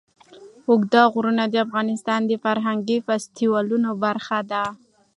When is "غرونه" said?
1.13-1.43